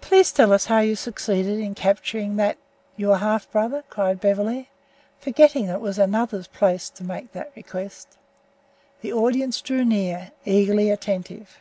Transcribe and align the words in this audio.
"Please 0.00 0.32
tell 0.32 0.50
us 0.50 0.64
how 0.64 0.78
you 0.78 0.96
succeeded 0.96 1.58
in 1.58 1.74
capturing 1.74 2.36
that 2.36 2.56
your 2.96 3.18
half 3.18 3.50
brother," 3.50 3.84
cried 3.90 4.18
Beverly, 4.18 4.70
forgetting 5.18 5.66
that 5.66 5.74
it 5.74 5.80
was 5.82 5.98
another's 5.98 6.46
place 6.46 6.88
to 6.88 7.04
make 7.04 7.32
the 7.32 7.46
request. 7.54 8.16
The 9.02 9.12
audience 9.12 9.60
drew 9.60 9.84
near, 9.84 10.32
eagerly 10.46 10.88
attentive. 10.90 11.58